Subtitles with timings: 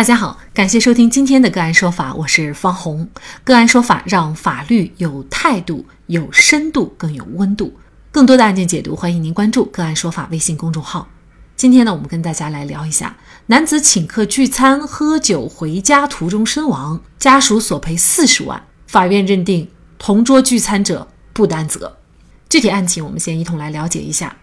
[0.00, 3.06] 大家好，感谢收听今天的个案说法，我是方红。
[3.44, 7.74] 个案说法让法律有态度、有深度、更有温度。
[8.10, 11.06] 更多的案件解读，欢迎您关注个案说法微信公众号。
[11.54, 13.18] 今天呢，我们跟大家来聊一下：
[13.48, 21.98] 男子请客聚餐喝酒回家途中身亡，家属索赔四十万，法院认定同桌聚餐者不担责。
[22.48, 24.38] 具体案情，我们先一同来了解一下。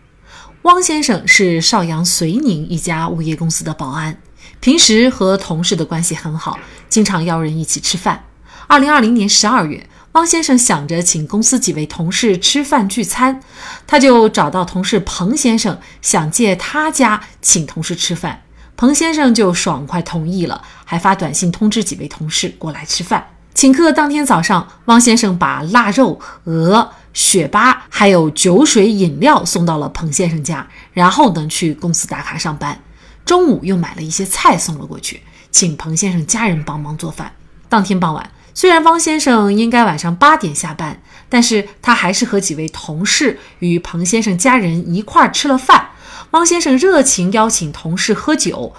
[0.61, 4.19] 汪先生是邵阳绥宁一家物业公司的保安。
[4.59, 6.59] 平时和同事的关系很好，
[6.89, 8.23] 经常邀人一起吃饭。
[8.67, 13.41] 二零二零年十二月，汪先生想着请公司几位同事吃饭聚餐，
[13.85, 18.41] 他就找到同事彭先生，想借他家请同事吃饭。
[18.75, 23.25] 彭先生就爽快同意了，还发短信通知几位同事过来吃饭。
[23.53, 32.79] 请客当天早上，汪先生把腊肉、鹅、雪巴还有酒水饮料送到了彭先生家，然后呢去公司打卡上班。
[33.27, 37.33] 中午又买了一些菜送了过去，请彭先生家人帮忙做饭。
[37.67, 45.89] 当天傍晚，虽然汪先生应该晚上八点下班，但是他还是和几位同事与彭先生家人一块儿吃了饭。
[46.31, 48.73] 汪先生热情邀请同事喝酒，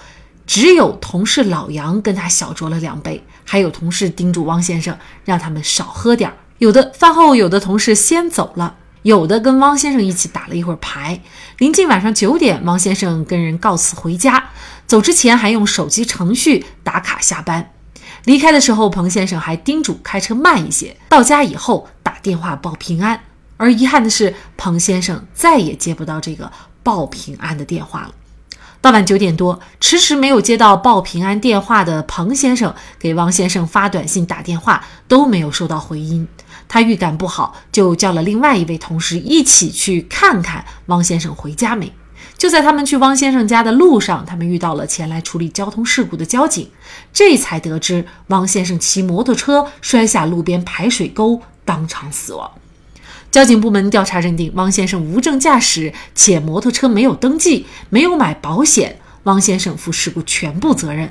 [0.47, 4.97] 只有同事老杨跟他小酌了两杯，还有同事叮嘱汪先生
[5.27, 6.37] 让他们少喝点儿。
[6.57, 8.77] 有的饭后，有的同事先走了。
[9.03, 11.21] 有的跟汪先生一起打了一会儿牌，
[11.59, 14.51] 临近晚上九点，汪先生跟人告辞回家，
[14.87, 17.73] 走之前还用手机程序打卡下班。
[18.25, 23.21] 离开的时候，彭先生还叮嘱开车慢一些，到家以后打电话报平安。
[23.57, 26.51] 而遗憾的是，彭先生再也接不到这个
[26.83, 28.15] 报平安的电话了。
[28.81, 36.29] 傍晚九点多，迟迟没有接到报平安电话的彭先生给汪先生发短信、打电话都没有收到回音。
[36.69, 41.93] 他预感不好，就叫了另外一位同事一起去看看汪先生回家没。
[42.37, 46.71] 就在他们去汪先生家的路上，他们遇到了前来处理交通事故的交警，
[47.13, 52.49] 这才得知汪先生骑摩托车摔下路边排水沟，当场死亡。
[53.31, 61.11] 交警部门调查认定，汪先生无证驾驶，且摩托车没有登记，没有买保险，汪先生负事故全部责任。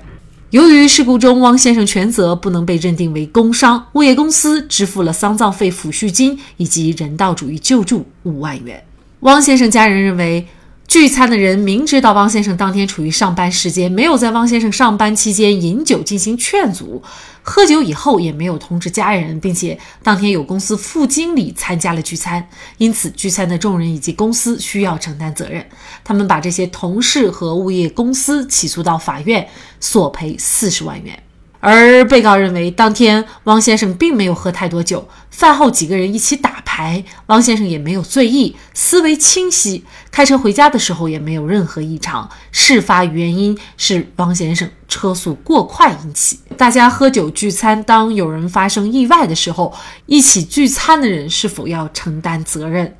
[0.50, 8.83] 由于事故中汪先生全责不能被认定为工伤，物业公司支付了丧葬费、抚恤金以及人道主义救助五万元。
[9.22, 10.47] 汪先生家人认为。
[10.88, 17.03] 聚餐的人明知道汪先生当天处于上班时间，没有在汪先生上班期间饮酒进行劝阻，
[17.44, 25.68] 喝酒以后也没有通知家人，并且当天有公司副经理参加了聚餐，因此聚餐的众人以及公司需要承担责任。
[26.06, 29.46] 他们把这些同事和物业公司起诉到法院，
[29.81, 31.22] 索赔四十万元。
[31.69, 42.29] 而被告认为，当天汪先生并没有喝太多酒，饭后几个人一起打牌，汪先生也没有醉意，思维清晰，开车回家的时候也没有任何异常。
[42.53, 46.39] 事发原因是汪先生车速过快引起。
[46.56, 49.73] 大家喝酒聚餐，当有人发生意外的时候，
[50.06, 52.95] 一起聚餐的人是否要承担责任？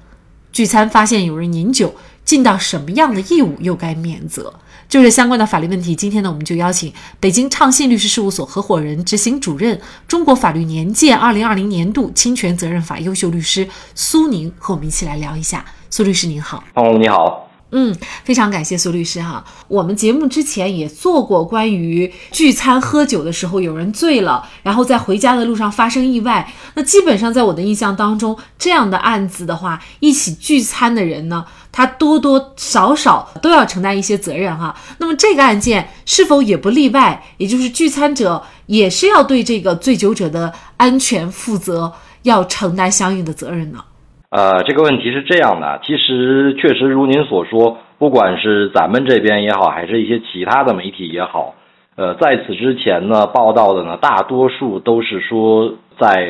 [0.51, 1.95] 聚餐发现有人饮酒，
[2.27, 4.53] 尽到什么样的义务，又该免责？
[4.89, 9.79] 就是相关的法律问题，今天呢，我们就邀请北京畅信律师事务所合伙人、执行主任、
[10.09, 13.65] 中国法律年鉴二零二零年度侵权责任法优秀律师
[13.95, 15.63] 苏宁和我们一起来聊一下。
[15.89, 17.47] 苏律师您好，哦，你好。
[17.72, 19.44] 嗯，非常感谢苏律师哈。
[19.67, 26.50] 我们节目之前也做过关于聚餐喝酒的时候有人醉了，然后在回家的路上发生意外。
[26.75, 34.73] 那基本上在我的印象当中，这样的案子的话，一起聚餐的人呢，他多多少少都要承担一些责任哈。
[35.00, 37.22] 那么这个案件是否也不例外？
[37.35, 41.91] 也就是聚餐者也是要对这个醉酒者的安全负责，
[42.23, 43.83] 要承担相应的责任呢？
[44.29, 51.55] 呃，这个问题是这样的，其实确实如您所说，不管是咱们这边也好，还是一些其他的媒体也好，
[51.95, 56.27] 呃，在此之前呢，报道的呢，大多数都是说在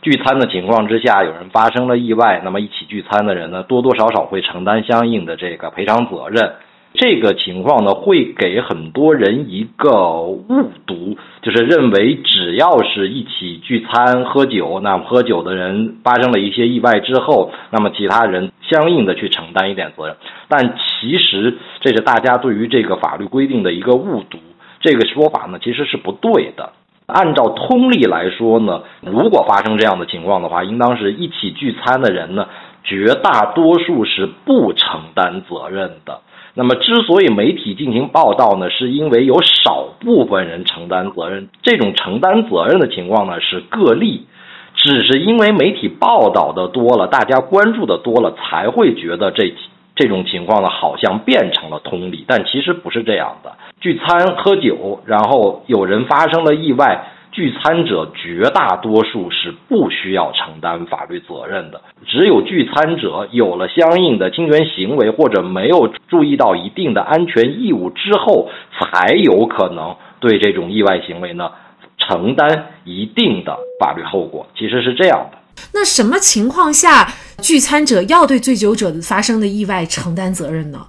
[0.00, 6.54] 聚餐的情况之下，有人发生了意外，那么一起聚餐的人呢，多多少少会承担相应的这个赔偿责任。
[6.94, 20.16] 这个情况呢，会给很多人一个误读，就是认为只要是一起聚餐喝酒，那么喝酒的人发生了一些意外之后，那么其他人相应的去承担一点责任。
[20.48, 24.38] 但其实这是大家对于这个法律规定的一个误读，
[24.80, 26.72] 这个说法呢其实是不对的。
[27.06, 32.48] 按照通例来说呢，如果发生这样的情况的话，应当是一起聚餐的人呢，
[32.82, 36.20] 绝大多数是不承担责任的。
[36.58, 41.48] 那么，之所以媒体进行报道呢，是因为有少部分人承担责任。
[41.62, 44.26] 这种承担责任的情况呢是个例，
[44.74, 49.54] 只是因为媒体报道的多了，大家关注的多了，才会觉得这
[49.94, 53.52] 这种情况呢好像变成了通例，但其实不是这样的。
[53.80, 57.04] 聚餐喝酒，然后有人发生了意外。
[57.30, 71.50] 聚餐者绝大多数是不需要承担法律责任的，只有聚餐者有了相应的侵权行为或者没有注意到一定的安全义务之后，才有可能对这种意外行为呢
[71.98, 74.46] 承担一定的法律后果。
[74.56, 75.38] 其实是这样的。
[75.74, 77.06] 那什么情况下
[77.42, 80.86] 聚餐者要对醉酒者发生的意外承担责任呢？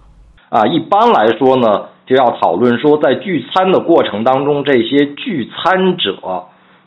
[0.50, 1.86] 啊，一般来说呢。
[2.10, 6.18] 就要讨论说，在聚餐的过程当中，这些聚餐者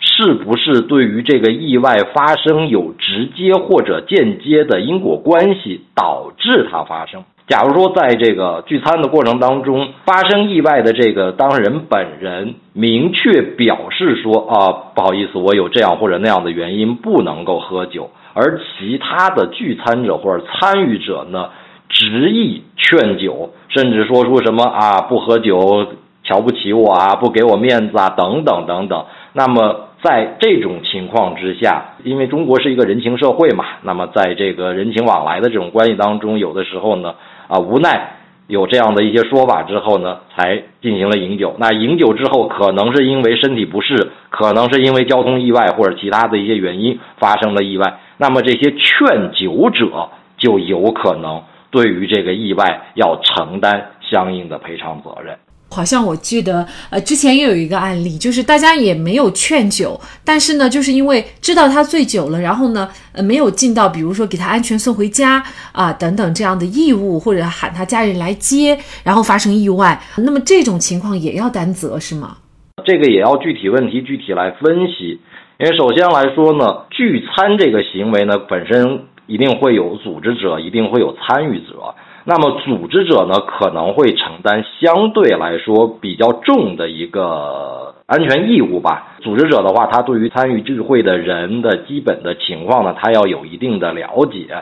[0.00, 7.22] 是不是对于这个意外发生有直接或者间接的因果关系，导致它发生？
[7.46, 21.50] 假如说在这个聚餐的过程当中发生意外的这个当事人本人明确表示说啊，不好意思，我有这样或者那样的原因不能够喝酒，而其他的聚餐者或者参与者呢？
[21.92, 25.86] 执意劝酒，甚至说出什么啊不喝酒，
[26.24, 29.04] 瞧不起我啊，不给我面子啊，等等等等。
[29.34, 37.14] 那么在这种情况之下，因为中国是一个人情社会嘛，那么在这个人情往来的这种关系当中，有的时候呢，
[37.46, 38.16] 啊无奈
[38.46, 41.54] 有这样的一些说法之后呢，才进行了饮酒。
[41.58, 47.98] 那饮酒之后，可能是因为身体不适，可能是因为交通意外或者其他的一些原因发生了意外。
[48.16, 50.08] 那么这些劝酒者
[50.38, 51.42] 就有可能。
[51.72, 52.64] 对于这个意外
[52.94, 55.36] 要承担相应的赔偿责任。
[55.70, 65.42] 好像我记得，呃，之前也有一个案例，就是大家也没有劝酒，但是呢，就是因为知道他醉酒了，然后呢，呃，没有尽到，比如说给他安全送回家
[65.72, 72.36] 啊等等这样的义务，或者喊他家人来接，然后发生意外，那么这种情况也要担责是吗？
[72.84, 75.18] 这个也要具体问题具体来分析，
[75.58, 79.04] 因为首先来说呢，聚餐这个行为呢本身。
[79.32, 81.94] 一定会有组织者，一定会有参与者。
[82.24, 89.16] 那么组织者呢，可能会承担相对来说比较重的一个安全义务吧。
[89.20, 94.54] 组织者的话，他对于参与聚会的人的基本的情况呢，他要有一定的了解。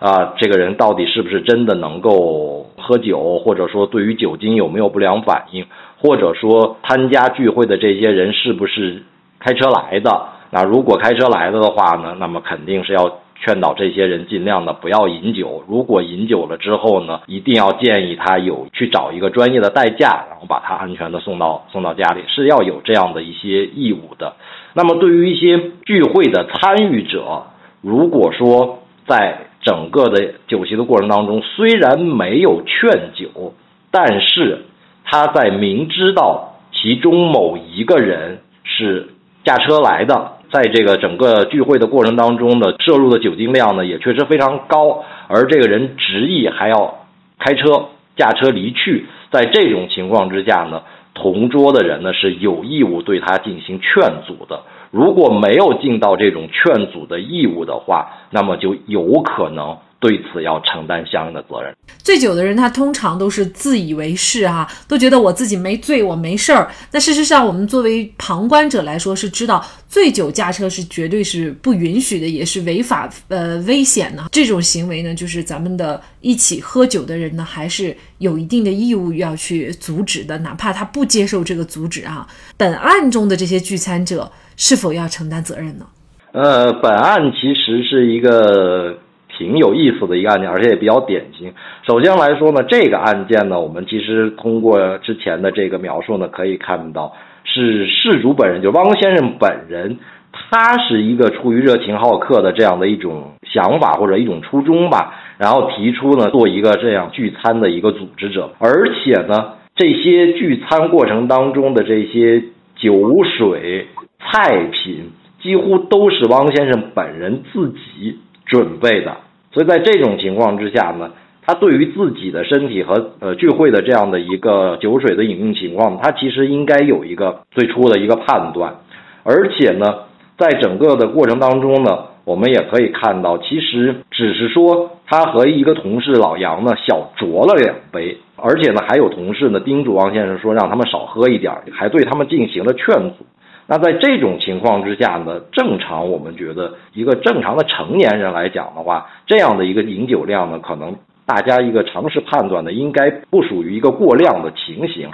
[0.00, 5.64] 啊，这个人到底是不是真的能够喝酒，或者说对于酒精有没有不良反应，
[6.02, 9.04] 或者说参加聚会的这些人是不是
[9.38, 10.10] 开车来的？
[10.50, 13.20] 那如果开车来的的话呢，那么肯定是要。
[13.38, 24.34] 劝导这些人尽量的不要饮酒，如果饮酒了之后呢，一定要建议他有去找一个专业的代驾，然后把他安全的送到送到家里，是要有这样的一些义务的。
[24.74, 27.44] 那么对于一些聚会的参与者，
[27.82, 33.54] 如果说在整个的酒席的过程当中，虽然没有劝酒，
[33.90, 34.64] 但是
[35.04, 39.08] 他在明知道其中某一个人是
[39.44, 40.32] 驾车来的。
[40.52, 47.06] 在这个整个聚会的过程当中呢，摄入的酒精量呢也确实非常高，而这个人执意还要
[47.38, 50.82] 开车驾车离去，在这种情况之下呢，
[51.14, 54.62] 同桌的人呢是有义务对他进行劝阻的。
[54.90, 59.76] 如果没有尽到这种劝阻的义务的话，那么就有可能。
[59.98, 61.74] 对此要承担相应的责任。
[61.98, 66.70] 醉酒的人，他通常都是自以为是啊，都觉得我自己没醉，我没事儿。
[66.92, 74.24] 那事实上，我们作为旁观者来说，是知道醉酒驾车是绝对是不允许的，也是违法呃危险的。
[74.30, 82.26] 这种行为呢，就是咱们的一起喝酒的人呢，还是有一定的义务要去阻止的，哪怕他不接受这个阻止啊。
[82.56, 85.86] 本案中的这些聚餐者是否要承担责任呢？
[86.32, 88.98] 呃，本案其实是一个。
[89.36, 91.52] 挺有意思的一个案件，而且也比较典型。
[91.86, 97.12] 首先来说呢，这个案件呢，我们其实通过之前的这个描述呢，可以看到
[97.44, 99.98] 是事主本人，就汪先生本人，
[100.32, 112.42] 他是一个出于热情好客的这样的一种想法或者一种初衷吧，然后提出呢做一个这样聚餐的一个组织者，而且呢，这些聚餐过程当中的这些
[112.76, 113.86] 酒水
[114.20, 115.10] 菜品，
[115.42, 119.16] 几乎都是汪先生本人自己准备的。
[119.56, 128.74] 所以在这种情况之下呢，他对于自己的身体和呃聚会的这样的一个酒水的饮用情况，他其实应该有一个最初的一个判断，
[129.22, 130.00] 而且呢，
[130.36, 143.24] 在整个的过程当中呢，我们也可以看到，其实只是说他和一个同事老杨呢小酌了两杯，而且呢还有同事呢叮嘱王先生说让他们少喝一点，还对他们进行了劝阻。
[143.68, 150.94] 那在这种情况之下呢，正常我们觉得一个正常的成年人来讲的话，这样的一个饮酒量呢，可能
[151.26, 155.10] 大家一个常识判断呢，应该不属于一个过量的情形。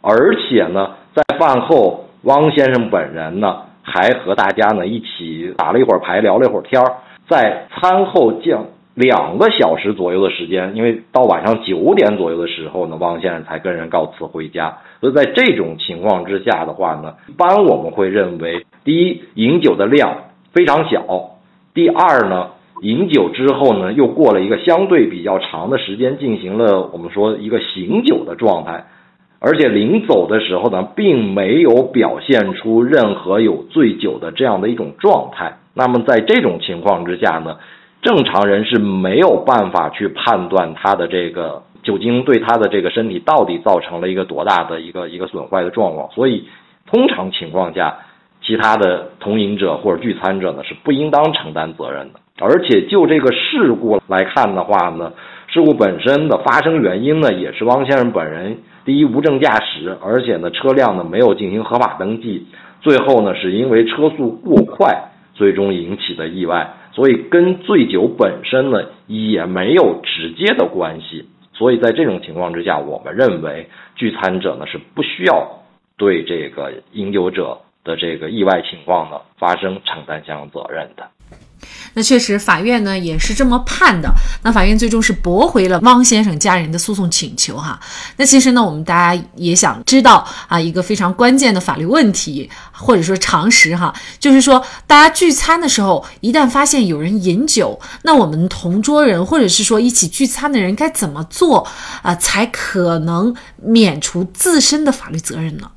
[0.00, 6.92] 而且呢，在饭后，汪先生本人呢，还和大家呢一起打了一会儿牌，聊了一会儿天儿。
[7.28, 8.64] 在餐后将
[8.98, 14.78] 两个小时左右的时间，因为到晚上九点左右的时候呢，汪先生才跟人告辞回家。
[15.00, 20.16] 所以在这种情况之下的话呢，一般我们会认为，第一，饮酒的量
[20.52, 20.98] 非常小；
[21.74, 22.48] 第二呢，
[22.82, 28.86] 饮酒之后呢，又过了一个相对比较长的时间，进行了我们说一个醒酒的状态，
[29.38, 35.58] 而且临走的时候呢，并没有表现出任何有醉酒的这样的一种状态。
[35.72, 37.58] 那么在这种情况之下呢？
[38.00, 46.44] 正常人是没有办法去判断他的这个酒精对他的这个身体到底造成了一个多大的一个一个损坏的状况，所以
[46.86, 47.98] 通常情况下，
[48.40, 52.20] 其他的同饮者或者聚餐者呢是不应当承担责任的。
[52.40, 55.12] 而且就这个事故来看的话呢，
[55.48, 62.46] 事故本身的发生原因呢也是汪先生本人第一无证驾驶，而且呢车辆呢没有进行合法登记，
[62.80, 66.74] 最后呢是因为车速过快最终引起的意外。
[66.98, 75.62] 所以跟醉酒本身呢也没有直接的关系，所以在这种情况之下，我们认为聚餐者呢是不需要
[75.96, 81.06] 对这个饮酒者的这个意外情况呢发生承担相应责任的。
[81.94, 84.12] 那确实，法院呢也是这么判的。
[84.42, 87.78] 那法院最终是驳回了汪先生家人的诉讼请求，哈。
[88.16, 101.66] 那其实呢，我们大家也想知道啊，一个非常关键的法律问题，或者说常识，哈，就是说，大家聚餐的时候，一旦发现有人饮酒，那我们同桌人或者是说一起聚餐的人该怎么做
[102.02, 105.70] 啊，才可能免除自身的法律责任呢？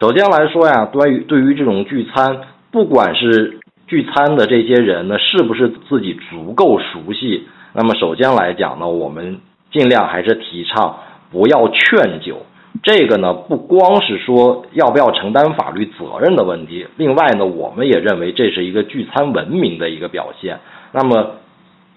[0.00, 2.30] 首先来说呀，关于对于这种聚餐，
[2.70, 3.57] 不管是
[3.88, 7.44] 聚餐的这些人呢，是不是自己足够熟悉？
[7.72, 9.40] 那么首先来讲呢，我们
[9.72, 10.98] 尽量还是提倡
[11.32, 12.42] 不要劝酒。
[12.82, 20.60] 这个呢，不光是说要不要承担法律责任的问题，另外呢，我们也认为这是一个聚餐文明的一个表现。
[20.92, 21.36] 那么，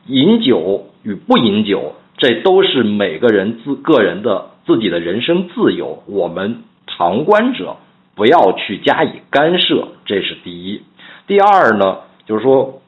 [0.08, 7.76] 饮酒与不饮酒，这都是每个人自个人的自己的人身自由，我们旁观者
[8.16, 10.82] 不要去加以干涉，这是第一。
[11.28, 12.82] 第二呢，就是说，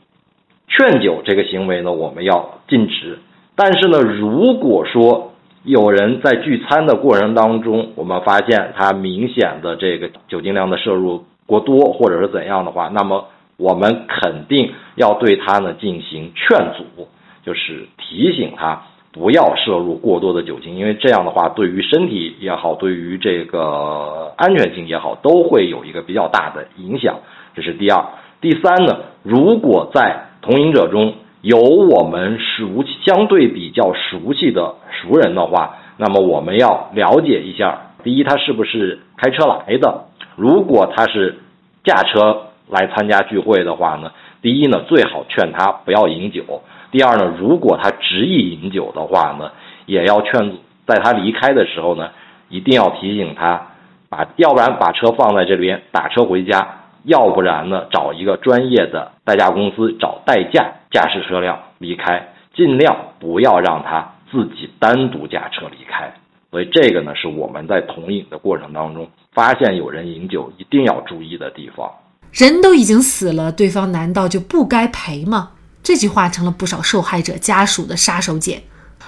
[0.67, 3.19] 劝酒这个行为呢，我们要禁止。
[3.55, 17.07] 但是呢，如果说有人在聚餐的过程当中，我们发现他明显的这个酒精量的摄入过多，或者是怎样的话，那么我们肯定要对他呢进行劝阻，
[17.45, 27.19] 就是提醒他不要摄入过多的酒精，因为这样的话，对于身体也好，对于这个安全性也好，都会有一个比较大的影响。
[27.53, 28.03] 这是第二。
[28.43, 40.07] 第三呢，如果在同饮者中有我们熟相对比较熟悉的熟人的话，那么我们要了解一下：第一，他是不是开车来的？
[40.35, 41.39] 如果他是
[41.85, 46.43] 驾车来参加聚会的话呢，第一呢，最好劝他不要饮酒；
[46.91, 49.53] 第二呢，如果他执意饮酒的话呢，
[49.85, 52.09] 也要劝在他离开的时候呢，
[52.49, 53.67] 一定要提醒他
[54.09, 56.82] 把，要不然把车放在这边，打车回家。
[57.03, 66.13] 要不然呢，找一个专业的代驾公司，找代驾驾驶车辆离开，尽量不要让他自己单独驾车离开。
[66.51, 71.91] 所以这个呢，是我们在同饮的过程当中发现有人饮酒一定要注意的地方。
[72.31, 75.51] 人都已经死了，对方难道就不该赔吗？
[75.81, 78.61] 这句话成了不少受害者家属的杀手锏。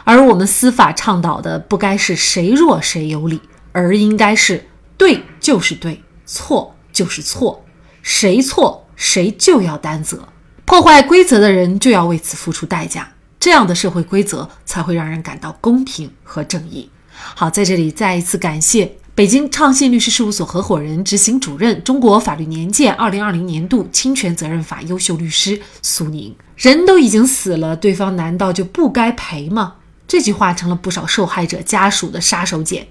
[0.03, 3.39] 而我们司法倡导的，不该是谁弱谁有理，
[3.71, 4.65] 而应该是
[4.97, 7.63] 对就是对，错就是错。
[8.05, 10.29] 谁错谁就要担责，
[10.63, 16.87] 破坏规则的人就要为此付出代价，这样的社会规则才会让人感到公平和正义。
[17.33, 26.35] 好，在这里再一次感谢北京畅信律师事务所合伙人、执行主任、中国法律年鉴二零二零年度侵权责任法优秀律师苏宁。
[26.55, 29.77] 人都已经死了，对方难道就不该赔吗？
[30.07, 32.85] 这句话成了不少受害者家属的杀手锏。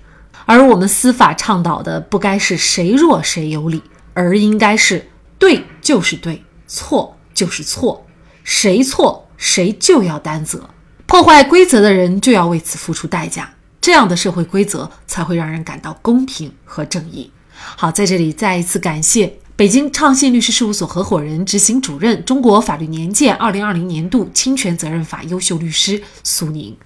[0.44, 3.80] 而我们司法倡导的，不该是谁弱谁有理。
[4.14, 8.06] 而应该是对就是对，错就是错，
[8.42, 10.70] 谁错谁就要担责，
[11.06, 17.30] 破坏规则的人就要为此付出代价，这样的社会规则才会让人感到公平和正义。
[17.56, 26.76] 好，在这里再一次感谢北京畅信律师事务所合伙人、执行主任、中国法律年鉴二零二零年度侵权责任法优秀律师苏宁。